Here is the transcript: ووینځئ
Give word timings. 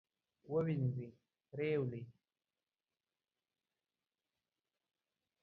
ووینځئ 0.51 1.11